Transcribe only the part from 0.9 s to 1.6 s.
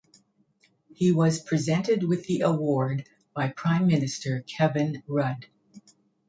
He was